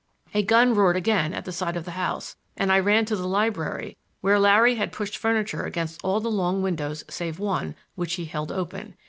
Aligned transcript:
A 0.33 0.41
gun 0.41 0.73
roared 0.73 0.95
again 0.97 1.31
at 1.31 1.45
the 1.45 1.51
side 1.51 1.77
of 1.77 1.85
the 1.85 1.91
house, 1.91 2.35
and 2.57 2.71
I 2.71 2.79
ran 2.79 3.05
to 3.05 3.15
the 3.15 3.27
library, 3.27 3.97
where 4.21 4.39
Larry 4.39 4.73
had 4.73 4.91
pushed 4.91 5.15
furniture 5.15 5.65
against 5.65 6.01
all 6.03 6.19
the 6.19 6.31
long 6.31 6.63
windows 6.63 7.03
save 7.07 7.37
one, 7.37 7.75
which 7.93 8.15
he 8.15 8.25
held 8.25 8.51
open. 8.51 8.95